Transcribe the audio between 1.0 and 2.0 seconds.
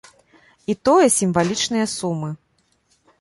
сімвалічныя